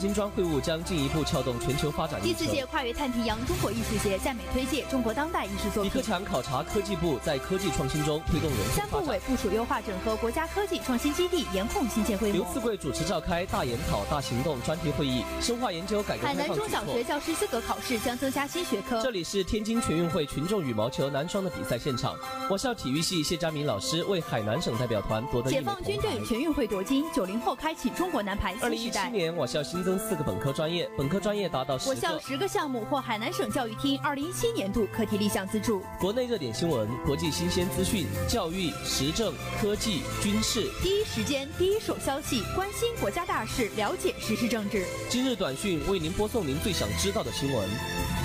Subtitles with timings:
[0.00, 5.84] 金砖会晤将进一步撬动全球发展第四届跨越太平洋中国艺术节在美推介中国当代艺术作品。
[5.84, 12.38] 李克强考察科技部在科技创新中推动人三部委部署优化整合国家科技创新基地，严控新建规模。
[12.38, 19.02] 刘赐贵主持召开大研讨大行动专题会议，深化研究改革海南中小学教师资格考试将增加新学科。
[19.02, 22.16] 这里是天津全运会群众羽毛球男双的比赛现场，
[22.48, 28.66] 我校体育系谢佳明老师为海南省代表团夺得解放军队全运会夺金，九零后开启中国男排新时代。
[28.66, 35.82] 二零一七年，我校新增四个本科专业，本科专业达到十我校十个项目获海南省教育厅二零一七年度课题立项资助。
[36.00, 44.84] 国内热点新闻、国际新鲜资讯、教育、时政、科技、军事，第一时间、第一手消息，关心国家大事，了解时事政治。
[45.08, 48.19] 今日短讯为您播送您最想知道的新闻。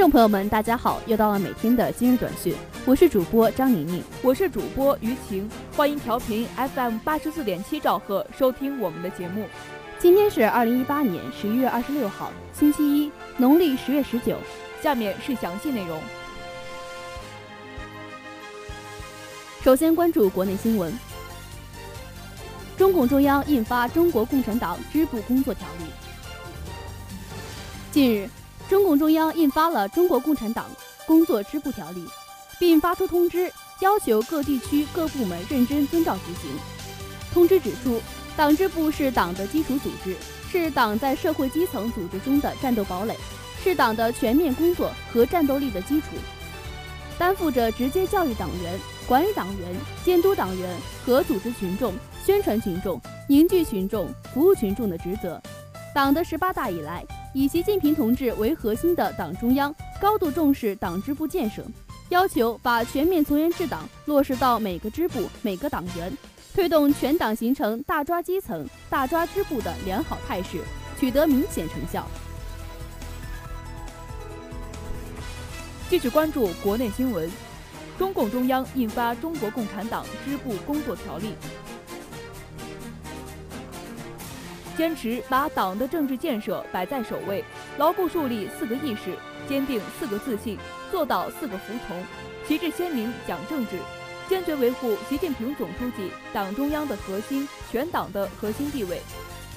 [0.00, 0.98] 众朋友们，大家好！
[1.06, 2.54] 又到了每天的今日短讯，
[2.86, 9.44] 我是主播张宁宁，我是主播于晴，欢迎调频 FM 八十四点七兆赫收听我们的节目。
[9.98, 14.38] 今天是二零一八年十一月二十六号，星期一，农历十月十九。
[14.80, 16.00] 下面是详细内容。
[19.62, 20.90] 首先关注国内新闻。
[22.78, 25.84] 中共中央印发《中国共产党支部工作条例》。
[27.92, 28.26] 近日。
[28.70, 30.66] 中共中央印发了《中国共产党
[31.04, 32.04] 工作支部条例》，
[32.56, 36.52] 并发出通知，要求各地区各部门认真遵照执行。
[37.34, 38.00] 通知指出，
[38.36, 40.14] 党支部是党的基础组织，
[40.52, 43.16] 是党在社会基层组织中的战斗堡垒，
[43.60, 46.06] 是党的全面工作和战斗力的基础，
[47.18, 51.92] 担负着直接教育党员、管理党员、监督党员和组织群众、
[52.24, 55.42] 宣传群众、凝聚群众、服务群众的职责。
[55.92, 57.04] 党的十八大以来。
[57.32, 61.64] 以习近平同志为核心的党中央高度重视党支部建设，
[62.08, 66.12] 要求把全面从严治党落实到每个支部、每个党员，
[66.52, 70.58] 推动全党形成大抓基层、大抓支部的良好态势，
[70.98, 72.04] 取得明显成效。
[75.88, 77.30] 继续关注国内新闻，
[77.96, 81.28] 中共中央印发《中国共产党支部工作条例》。
[84.80, 87.44] 坚持把党的政治建设摆在首位，
[87.76, 89.14] 牢固树立四个意识，
[89.46, 90.58] 坚定四个自信，
[90.90, 92.02] 做到四个服从，
[92.48, 93.72] 旗帜鲜明讲政治，
[94.26, 99.02] 坚决维护习近平总书记党中央的核心、全党的核心地位，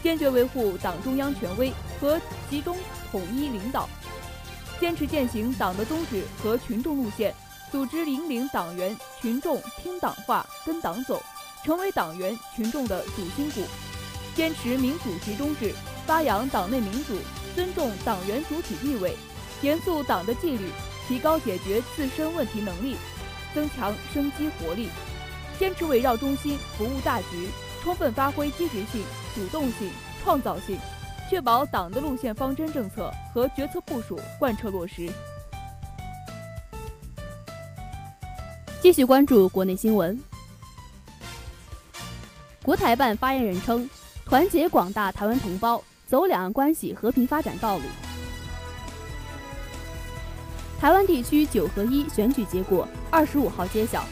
[0.03, 2.19] 坚决维护党中央权威和
[2.49, 2.75] 集中
[3.09, 3.87] 统一领导，
[4.77, 7.33] 坚持践行党的宗旨和群众路线，
[7.71, 11.23] 组织引领党员群众听党话、跟党走，
[11.63, 13.61] 成为党员群众的主心骨。
[14.35, 15.73] 坚持民主集中制，
[16.07, 17.15] 发扬党内民主，
[17.53, 19.15] 尊重党员主体地位，
[19.61, 20.69] 严肃党的纪律，
[21.07, 22.97] 提高解决自身问题能力，
[23.53, 24.89] 增强生机活力。
[25.59, 27.47] 坚持围绕中心服务大局，
[27.83, 29.03] 充分发挥积极性、
[29.35, 29.91] 主动性、
[30.23, 30.79] 创造性，
[31.29, 35.11] 确保党的路线方针政策和决策部署贯彻落实。
[38.81, 40.19] 继续关注国内新闻。
[42.63, 43.87] 国台办发言人称。
[44.25, 47.83] 团结广大台湾同胞，走两岸关系和平发展道路。
[50.79, 54.05] 台湾地区九合一选举结果二十五号揭晓，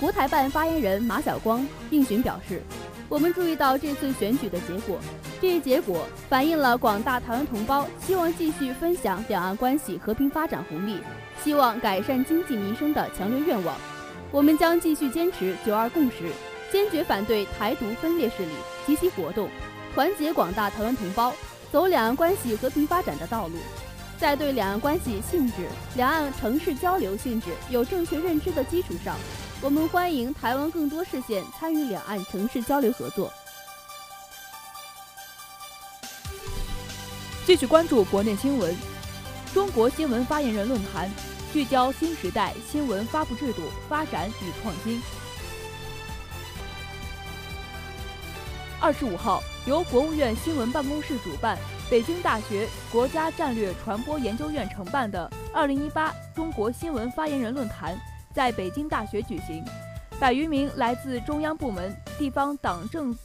[0.00, 2.60] 国台办发言人马晓光应询表示
[3.08, 4.98] ：“我们注意到这次选举的结果，
[5.40, 10.98] 这一结果反映了广大台湾同胞希望继续分享两岸关系和平发展红利，
[11.42, 13.74] 希望改善经济民生的强烈愿望。
[14.30, 16.30] 我们将继续坚持九二共识。”
[16.72, 18.52] 坚决反对台独分裂势力
[18.86, 19.50] 及其活动，
[19.94, 21.34] 团结广大台湾同胞，
[21.70, 23.58] 走两岸关系和平发展的道路。
[24.18, 29.18] 在对两岸关系性质、两岸城市交流性质有正确认知的基础上，
[29.60, 33.30] 我们欢迎台湾更多市县参与两岸城市交流合作。
[37.44, 38.74] 继续关注国内新闻，
[39.52, 41.10] 中国新闻发言人论坛
[41.52, 43.60] 聚焦新时代新闻发布制度
[43.90, 45.02] 发展与创新。
[48.82, 51.56] 二十五号，由国务院新闻办公室主办、
[51.88, 57.96] 北京大学国家战略传播研究院承办的二零一八中国新闻发言人论坛
[58.34, 59.64] 在北京大学举行。
[60.18, 63.16] 百余名来自中央部门、地方党政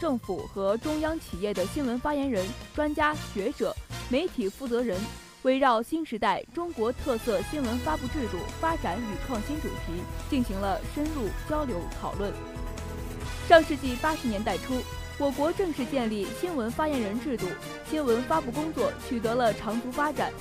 [0.00, 2.42] 政府和中央企业的新闻发言人、
[2.74, 3.76] 专家学者、
[4.08, 4.98] 媒体负责人，
[5.42, 12.32] 围绕新时代中国特色新闻发布制度发展与创新主题，进行了深入交流讨论。
[13.48, 14.82] 上世纪八十年代初，
[15.18, 17.46] 我国正式建立新闻发言人制度，
[17.90, 20.32] 新闻发布工作取得了长足发展。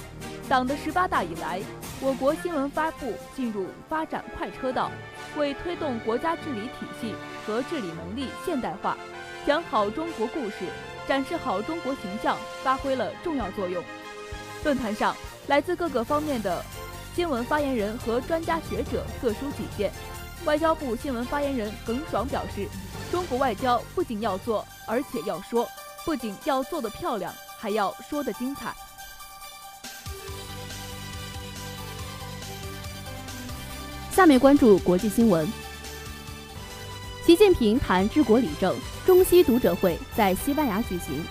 [0.48, 1.62] 党的十八大以来，
[2.00, 4.90] 我国新闻发布进入发展快车道，
[5.36, 7.14] 为推动国家治理体系
[7.46, 8.98] 和治理能力现代化，
[9.46, 10.60] 讲好中国故事，
[11.06, 13.84] 展示好中国形象发挥了重要作用。
[14.64, 15.14] 论坛上，
[15.48, 16.64] 来自各个方面的
[17.14, 19.92] 新闻发言人和专家学者各抒己见。
[20.46, 22.66] 外交部新闻发言人耿爽表示。
[23.14, 25.68] 中国外交不仅要做，而且要说；
[26.04, 28.74] 不仅要做得漂亮，还要说得精彩。
[34.10, 35.48] 下面关注国际新闻。
[37.24, 38.76] 习近平谈治国理政，
[39.06, 41.24] 中西读者会在西班牙举行。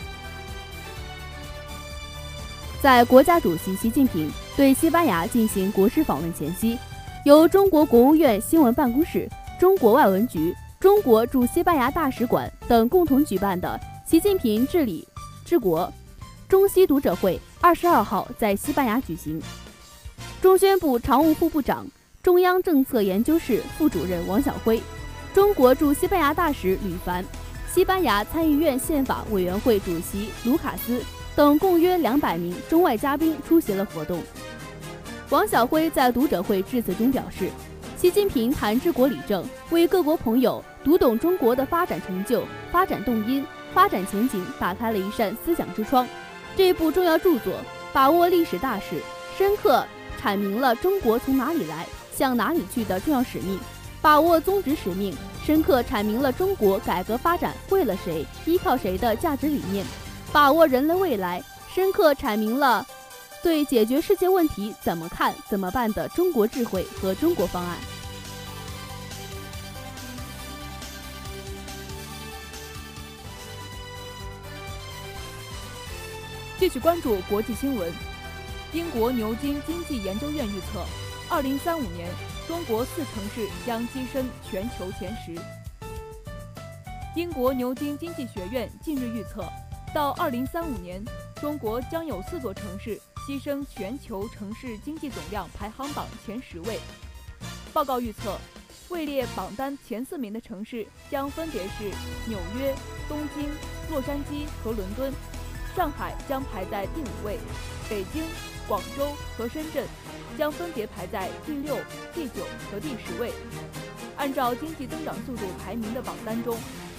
[2.81, 6.79] 在国家主席习近平对西班牙进行国事访问前夕，
[7.25, 10.55] 由中国国务院新闻办公室、中国外文局。
[10.83, 15.07] 中国驻西班牙大使馆等共同举办的习近平治理
[15.45, 15.91] 治国
[16.49, 19.41] 中西读者会二十二号在西班牙举行。
[20.41, 21.87] 中宣部常务副部长、
[22.21, 24.83] 中央政策研究室副主任王晓辉，
[25.33, 27.25] 中国驻西班牙大使吕凡，
[27.73, 31.01] 西班牙参议院宪法委员会主席卢卡斯
[31.37, 34.21] 等共约两百名中外嘉宾出席了活动。
[35.31, 37.49] 王晓辉在读者会致辞中表示。
[37.95, 46.07] 习近平谈治国理政，为各国朋友读懂中国的发展成就、发展动因、发展前景打开了一扇思想之窗。
[46.57, 47.55] 这部重要著作
[47.93, 49.01] 把握历史大势，
[49.39, 49.85] 深刻
[50.21, 53.57] 阐明了中国从哪里来、向哪里去的重要使命；
[54.01, 59.85] 把握宗旨使命，深刻阐明了中国改革发展为了谁、依靠谁的价值理念；
[60.33, 61.43] 把握人类未来，
[61.73, 62.85] 深刻阐明了
[63.43, 67.77] 对解决世界问题怎么看、怎么办的中国智慧和中国方案。
[76.63, 77.93] 继续关注国际新闻。
[78.73, 80.87] 英国牛津经济研究院预测，
[81.29, 82.09] 二零三五年
[82.47, 85.35] 中国四城市将跻身全球前十。
[87.17, 89.45] 英国牛津经济学院近日预测，
[89.93, 91.05] 到二零三五年，
[91.41, 96.79] 中国将有四座城市跻身全球城市经济总量排行榜前十位。
[97.73, 98.39] 报告预测，
[98.89, 101.91] 位列榜单前四名的城市将分别是
[102.29, 102.73] 纽约、
[103.09, 103.51] 东京、
[103.91, 105.13] 洛杉矶和伦敦。
[105.75, 107.39] 上海将排在第五位，
[107.89, 108.23] 北京、
[108.69, 109.87] 广州和深圳
[110.37, 111.79] 将分别排在第六、
[112.15, 113.33] 第九和第十位。
[114.19, 116.59] 按照经济增长速度排名的榜单中，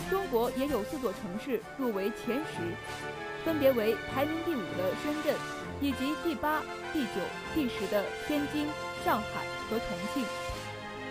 [0.10, 2.74] 中国也有四座城市入围前十，
[3.46, 5.36] 分别为排名第五的深圳，
[5.80, 6.62] 以及第八、
[6.92, 7.22] 第九、
[7.54, 8.68] 第十的天津、
[9.06, 10.26] 上海和重庆。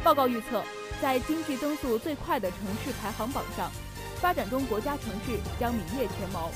[0.03, 0.65] 报告预测，
[1.01, 3.71] 在经济增速最快的城市排行榜上，
[4.17, 6.51] 发展中国家城市将名列前茅。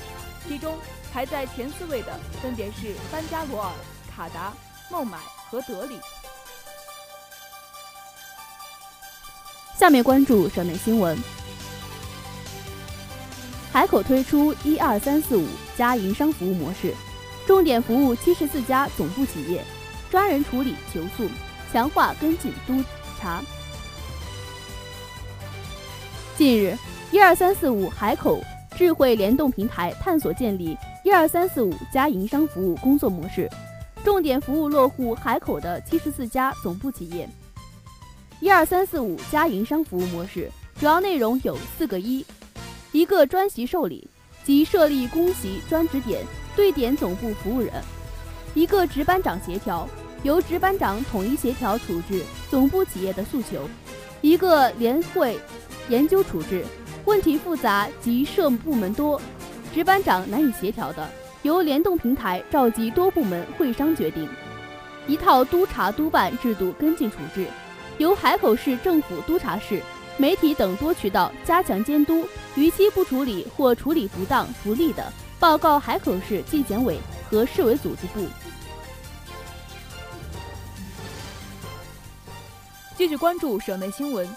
[0.47, 0.77] 其中
[1.11, 3.71] 排在前四位的分别是班加罗尔、
[4.15, 4.53] 卡达、
[4.89, 5.17] 孟买
[5.49, 5.99] 和德里。
[9.77, 11.17] 下面关注省内新闻。
[13.71, 15.47] 海口推出“一二三四五”
[15.77, 16.95] 加营商服务模式，
[17.45, 19.63] 重点服务七十四家总部企业，
[20.09, 21.29] 专人处理求诉，
[21.71, 22.83] 强化跟进督
[23.19, 23.43] 查。
[26.35, 26.75] 近日
[27.11, 28.41] ，“一二三四五”海口。
[28.77, 33.49] 智慧联动平台探索建立“一二三四五”加营商服务工作模式，
[34.03, 37.27] 重点服务落户海口的七十四家总部企业。
[38.39, 40.47] “一二三四五”加营商服务模式
[40.79, 42.23] 主要内容有四个一：
[42.91, 44.07] 一个专席受理，
[44.43, 46.23] 即设立公席专职点，
[46.55, 47.71] 对点总部服务人；
[48.53, 49.89] 一个值班长协调，
[50.21, 53.61] 由值班长统一协调处置总部企业的诉求；
[54.21, 55.39] 一个联会
[55.89, 56.63] 研究处置。
[57.07, 59.19] 问题复杂及涉部门多，
[59.73, 61.09] 值班长难以协调的，
[61.41, 64.27] 由联动平台召集多部门会商决定。
[65.07, 67.47] 一套督查督办制度跟进处置，
[67.97, 69.81] 由海口市政府督查室、
[70.17, 76.99] 媒体等多渠道加强监督，逾期不处理或处理不当不利的，报告海口市纪检委
[77.29, 78.27] 和市委组织部。
[82.97, 84.27] 继续关注省内新闻。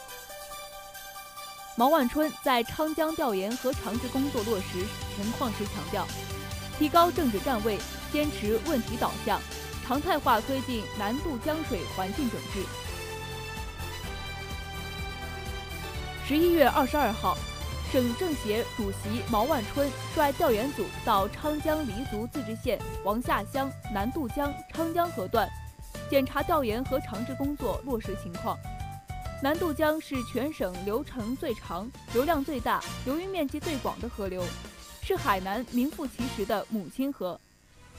[1.81, 4.85] 毛万春在昌江调研和长治工作落实
[5.17, 6.07] 情况时强调，
[6.79, 7.79] 提高政治站位，
[8.13, 9.41] 坚持问题导向，
[9.87, 12.67] 常态化推进南渡江水环境整治。
[16.27, 17.35] 十一月二十二号，
[17.91, 25.49] 省政协主席毛万春率调研组到昌江黎族自治县王下乡南渡江昌江河段，
[26.11, 28.55] 检查调研和长治工作落实情况。
[29.43, 34.45] 南渡江是全省流程最长、流量最大、流域面积最广的河流，
[35.03, 37.41] 是海南名副其实的母亲河。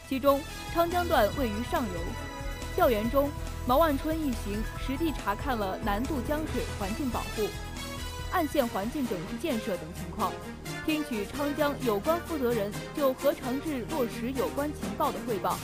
[0.07, 0.39] 其中，
[0.71, 2.00] 长江段位于上游。
[2.75, 3.27] 调研中，
[3.65, 7.48] 毛万春一行实地查看了南渡江水环境保护、
[8.31, 10.31] 岸线环境整治建设等情况，
[10.86, 15.57] 听取昌江有关负责人就河长制落实有关情报的汇报。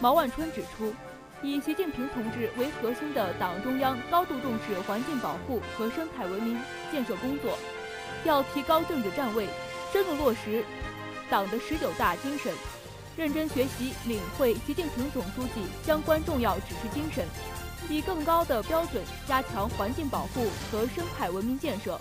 [0.00, 0.92] 毛万春指出，
[1.44, 6.58] 以习近平同志为核心的党中央高度重视环境保护和生态文明
[6.90, 7.58] 建设工作，
[8.24, 9.46] 要提高政治站位，
[9.92, 10.64] 深入落实
[11.28, 12.50] 党的十九大精神。
[13.14, 17.26] 认真学习、领会习近平总书记相关重要指示精神，
[17.90, 22.00] 以更高的标准加强环境保护和生态文明建设，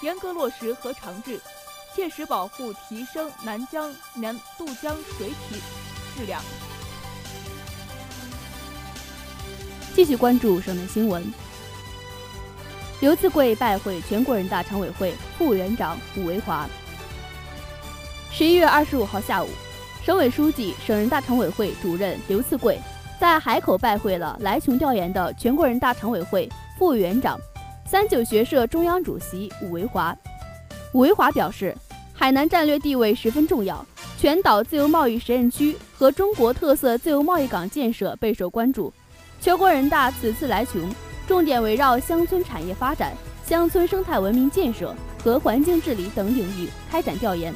[0.00, 1.40] 严格落实河长治，
[1.92, 5.60] 切实保护提升南江南渡江水体
[6.16, 6.40] 质量。
[9.96, 11.24] 继续关注省内新闻。
[13.00, 16.68] 刘赐贵拜会全国人大常委会副委员长武维华。
[18.30, 19.48] 十一月二十五号下午。
[20.04, 22.78] 省委书记、省人大常委会主任刘赐贵
[23.18, 26.46] 在海口拜会了来琼调研的全国人大常委会
[26.78, 27.40] 副委员长、
[27.86, 30.14] 三九学社中央主席武维华。
[30.92, 31.74] 武维华表示，
[32.12, 33.84] 海南战略地位十分重要，
[34.18, 38.92] 全岛自由贸易实验区和中国特色自由贸易港建设备受关注。
[39.40, 40.92] 全国人大此次来琼，
[41.26, 43.12] 重点围绕乡村产业发展、
[43.44, 47.54] 乡村生态文明建设和环境治理等领域开展调研。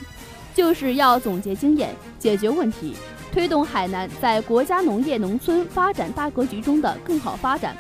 [0.53, 2.95] 就是要总结经验，解决问题，
[3.33, 7.77] 推动海南在国家农业农村发展大格局中的更好发展。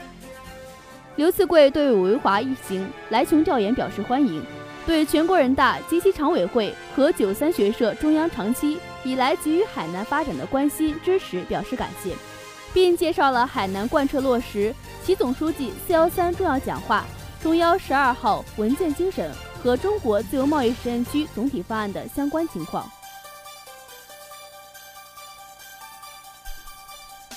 [1.16, 4.42] 刘赐贵对武维华一行来琼调研表示欢迎，
[4.86, 12.14] 对全国人大及其常委会和九三学社中央长期以来给予海南发展的关心支持表示感谢，
[12.72, 14.74] 并介绍了海南贯彻落实
[15.04, 17.04] 习总书记“四幺三”重要讲话、
[17.42, 19.32] 中央十二号文件精神。
[19.62, 22.90] 和中国自由贸易实验区总体方案的相关情况。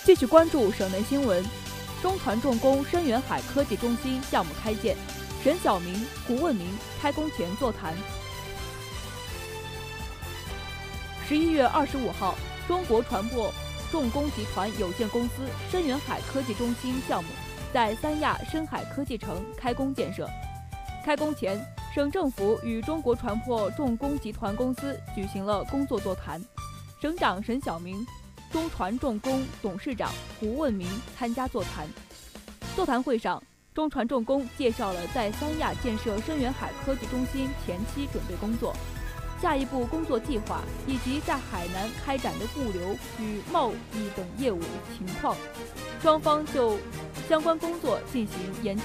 [0.06, 1.44] 继续关注省内新闻，
[2.02, 4.96] 中船重工深远海科技中心项目开建，
[5.44, 6.66] 沈晓明、胡问明
[7.02, 7.94] 开工前座谈。
[11.28, 12.36] 十一月二十五号，
[12.70, 13.52] 中国船舶
[13.94, 17.30] 重工集团有限公司深远海科技中心项目
[17.72, 20.28] 在三亚深海科技城开工建设。
[21.06, 21.64] 开工前。
[21.94, 26.44] 省政府与中国船舶重工集团公司举行了工作座谈，
[27.00, 28.04] 省长沈晓明、
[28.52, 31.88] 中船重工董事长胡问明参加座谈。
[32.76, 33.40] 座谈会上，
[33.76, 38.76] 中船重工介绍了在三亚建设深远海科技中心前期准备工作、
[39.44, 44.62] 下一步工作计划以及在海南开展的物流与贸易等业务
[44.98, 45.36] 情况，
[46.02, 46.78] 双方就
[47.28, 48.84] 相关工作进行研究。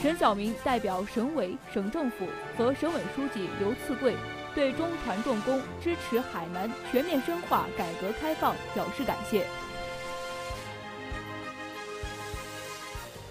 [0.00, 4.16] 陈晓明代表省委、省政府和省委书记刘赐贵，
[4.54, 9.46] 对中船重工支持海南全面深化改革开放表示感谢。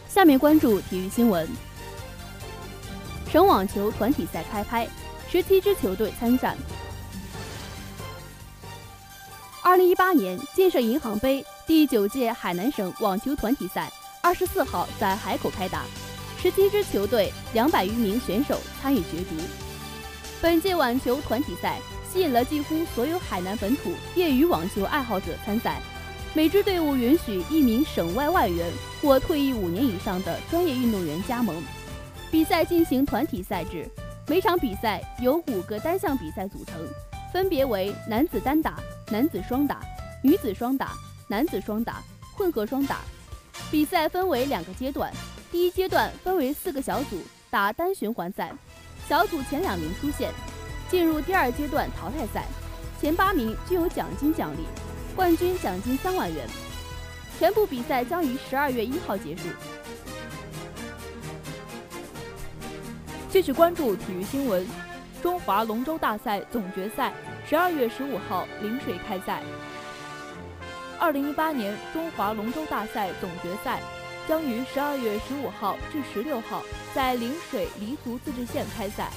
[0.08, 1.50] 下面关注体育新闻。
[3.32, 4.88] 省网球团体赛开拍，
[5.34, 6.56] 十七支球队参赛。
[9.64, 15.86] 二零一八年建设银行杯第九届海南省网球团体赛二十四号在海口开打。
[16.38, 19.36] 十七支球队，两百余名选手参与角逐。
[20.40, 25.82] 本届网球团体赛吸引了几乎所有海南本土业余网球爱好者参赛。
[26.36, 28.72] 每支队伍允许一名省外外援
[29.02, 31.60] 或退役五年以上的专业运动员加盟。
[32.30, 33.88] 比赛进行团体赛制，
[34.26, 36.76] 每场比赛由五个单项比赛组成，
[37.34, 38.80] 分别为男子单打、
[39.12, 39.82] 男子双打、
[40.22, 40.94] 女子双打、
[41.28, 42.02] 男子双打、
[42.34, 43.02] 混合双打。
[43.70, 45.12] 比赛分为两个阶段。
[45.52, 48.52] 第一阶段分为四个小组打单循环赛，
[49.10, 50.32] 小组前两名出线，
[50.90, 52.46] 进入第二阶段淘汰赛，
[53.02, 54.66] 前八名均有奖金奖励，
[55.18, 56.48] 冠军奖金三万元。
[57.38, 59.44] 全部比赛将于十二月一号结束。
[63.34, 64.64] 继续关注体育新闻，
[65.24, 67.12] 中华龙舟大赛总决赛
[67.50, 69.42] 十二月十五号陵水开赛。
[71.00, 73.82] 二零一八年中华龙舟大赛总决赛。
[74.28, 76.62] 将于十二月十五号至十六号
[76.94, 79.12] 在陵水黎族自治县开赛，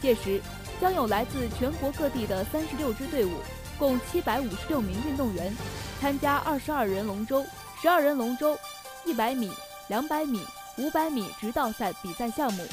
[0.00, 0.40] 届时
[0.80, 3.32] 将有来自全国各地的三十六支队伍，
[3.76, 5.52] 共七百五十六名运动员
[6.00, 7.44] 参加二十二人龙舟、
[7.82, 8.56] 十二人龙舟、
[9.04, 9.50] 一百米、
[9.88, 10.42] 两百米、
[10.78, 12.64] 五百米直道赛比赛项目，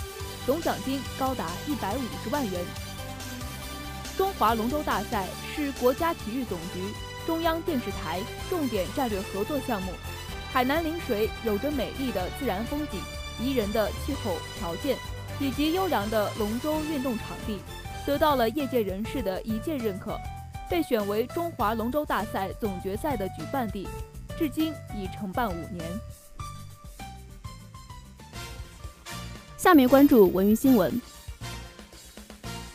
[0.45, 2.63] 总奖金高达一百五十万元。
[4.17, 6.93] 中华龙舟大赛是国家体育总局、
[7.25, 9.91] 中央电视台重点战略合作项目。
[10.53, 13.01] 海南陵水有着美丽的自然风景，
[13.41, 14.97] 宜人的气候条件
[15.39, 17.59] 以及优良的龙舟运动场地，
[18.05, 20.17] 得到了业界人士的一致认可，
[20.69, 23.85] 被选为中华龙舟大赛总决赛的举办地，
[24.39, 25.83] 至今已承办五年。
[29.65, 31.01] 下面关注文娱新闻。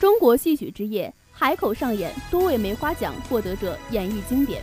[0.00, 4.60] 中国戏曲之夜海口上演多位梅花奖获得者演绎经典。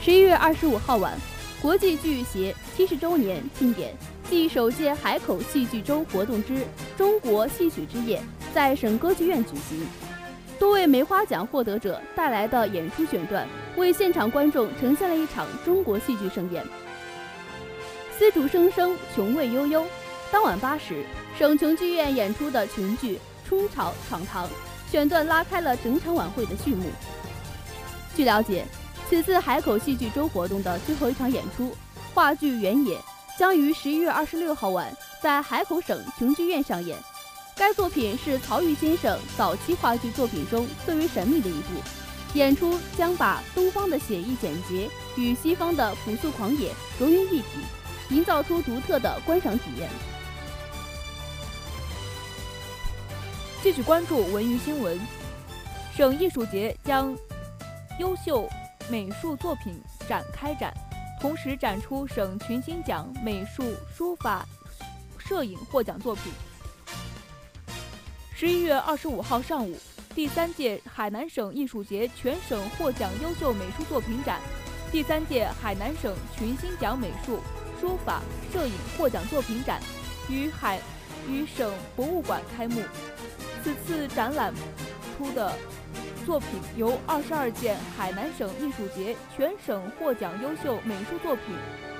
[0.00, 1.16] 十一月二十五号晚，
[1.62, 3.94] 国际剧协七十周年庆典
[4.28, 8.20] 暨首届海口戏剧周活动之中国戏曲之夜
[8.52, 9.86] 在省歌剧院举行。
[10.58, 16.66] 多位梅花奖获得者带来的演出选段，为现场观众呈现了一场中国戏剧盛宴。
[18.18, 19.84] 丝竹声声，琼味悠悠。
[20.32, 21.04] 当晚八时，
[21.38, 24.48] 省琼剧院演出的琼剧《冲朝闯堂》
[24.90, 26.86] 选段拉开了整场晚会的序幕。
[28.14, 28.64] 据了解，
[29.10, 31.76] 此次海口戏剧周活动的最后一场演出，
[32.14, 32.96] 话剧《原野》
[33.38, 34.90] 将于十一月二十六号晚
[35.22, 36.98] 在海口省琼剧院上演。
[37.54, 41.74] 该作品是曹禺先生早期话剧作品中最为神秘的一部，
[42.32, 47.60] 演出将把东方的写意简洁与西方的朴素狂野融于一体。
[48.10, 49.88] 营造出独特的观赏体验。
[53.62, 54.98] 继续关注文娱新闻，
[55.96, 57.16] 省艺术节将
[57.98, 58.48] 优秀
[58.88, 60.72] 美术作品展开展，
[61.20, 64.46] 同时展出省群星奖美术、书法、
[65.18, 66.32] 摄影获奖作品。
[68.32, 69.76] 十一月二十五号上午，
[70.14, 74.40] 第三届海南省艺术节全省获奖优秀美术作品展，
[74.92, 77.40] 第三届海南省群星奖美术。
[77.86, 78.20] 书法、
[78.52, 79.80] 摄影获奖作品展
[80.28, 80.80] 于海
[81.28, 82.82] 与省博物馆开幕。
[83.62, 84.52] 此次展览
[85.16, 85.52] 出的
[86.24, 91.54] 作品由二十二件海南省艺术节全省获奖优秀美术作品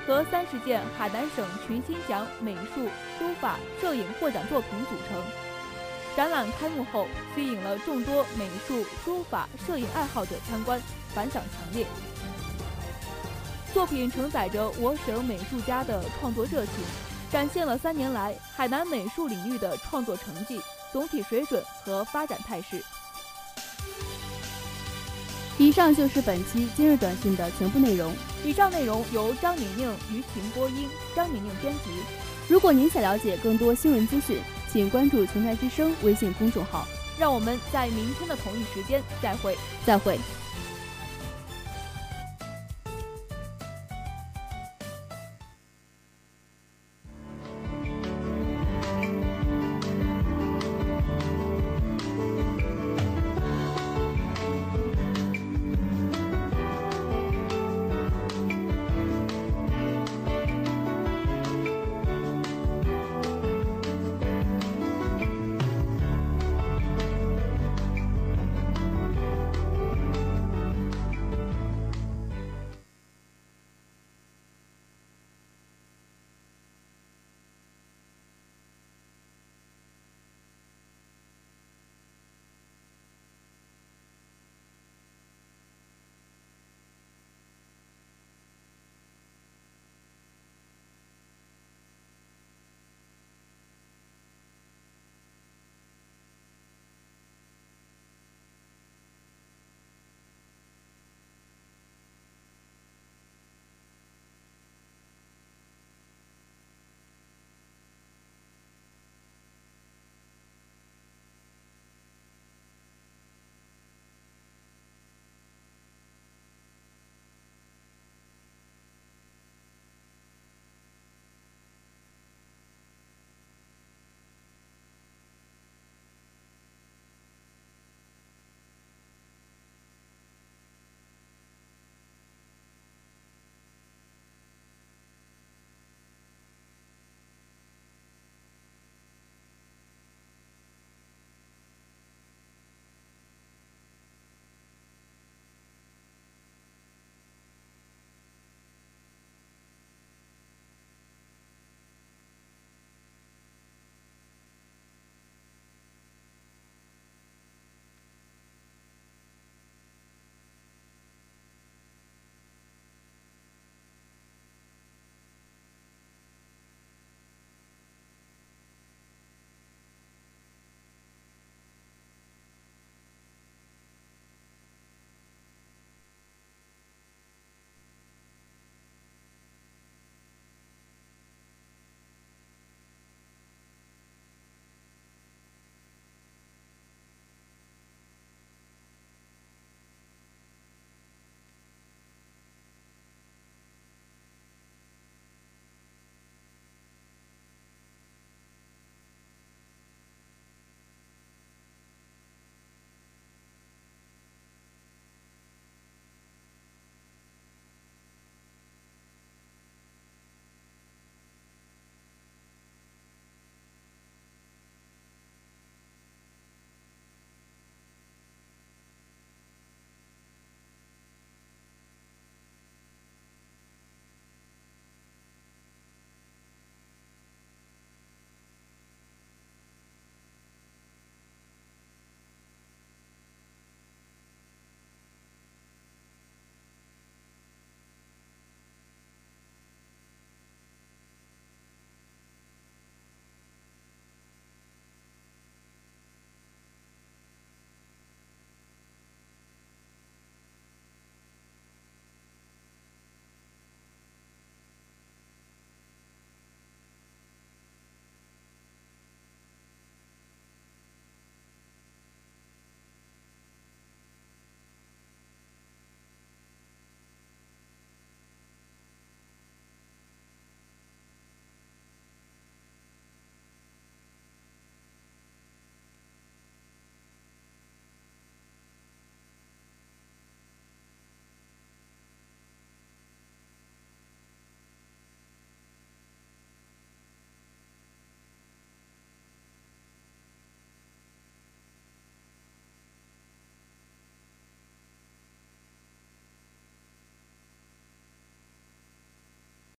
[0.04, 5.22] 和三十件海南省群星奖美术、书法、摄影获奖作品组成。
[6.16, 7.06] 展览开幕后，
[7.36, 10.80] 吸引了众多美术、书法、摄影爱好者参观，
[11.14, 11.86] 反响强烈。
[13.76, 16.72] 作品承载着我省美术家的创作热情，
[17.30, 20.58] 展现了三年来海南美术领域的创作成绩、
[20.90, 22.82] 总体水准和发展态势。
[25.58, 28.14] 以上就是本期今日短信的全部内容。
[28.42, 31.90] 以上内容由张宁宁、于晴播音，张宁宁编辑。
[32.48, 34.40] 如果您想了解更多新闻资讯，
[34.72, 36.88] 请关注“琼台之声”微信公众号。
[37.18, 40.18] 让我们在明天的同一时间再会，再会。